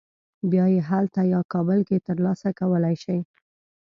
بیا 0.51 0.65
یې 0.73 0.81
هلته 0.89 1.21
یا 1.33 1.41
کابل 1.53 1.79
کې 1.87 1.97
تر 2.07 2.17
لاسه 2.25 2.49
کولی 2.59 2.95
شې. 3.03 3.17